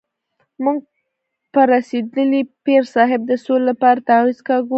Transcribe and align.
موږ 0.63 0.79
په 1.53 1.61
رسېدلي 1.71 2.41
پیر 2.65 2.83
صاحب 2.95 3.21
د 3.27 3.31
سولې 3.45 3.65
لپاره 3.71 4.05
تعویض 4.09 4.39
کاږو. 4.47 4.69